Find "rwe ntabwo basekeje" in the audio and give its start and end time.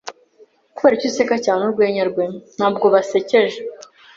2.09-3.59